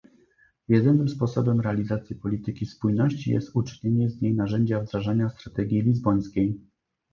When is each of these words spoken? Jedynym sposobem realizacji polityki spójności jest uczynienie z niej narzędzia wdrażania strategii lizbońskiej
Jedynym 0.69 1.09
sposobem 1.09 1.59
realizacji 1.61 2.15
polityki 2.15 2.65
spójności 2.65 3.31
jest 3.31 3.55
uczynienie 3.55 4.09
z 4.09 4.21
niej 4.21 4.33
narzędzia 4.33 4.79
wdrażania 4.79 5.29
strategii 5.29 5.81
lizbońskiej 5.81 6.59